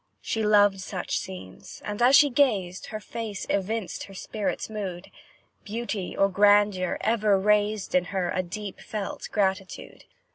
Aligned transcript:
She 0.19 0.41
loved 0.41 0.81
such 0.81 1.15
scenes, 1.19 1.79
and 1.85 2.01
as 2.01 2.15
she 2.15 2.31
gazed, 2.31 2.87
Her 2.87 2.99
face 2.99 3.45
evinced 3.51 4.05
her 4.05 4.15
spirit's 4.15 4.67
mood; 4.67 5.11
Beauty 5.63 6.17
or 6.17 6.27
grandeur 6.27 6.97
ever 7.01 7.39
raised 7.39 7.93
In 7.93 8.05
her, 8.05 8.31
a 8.31 8.41
deep 8.41 8.79
felt 8.79 9.29
gratitude. 9.31 10.05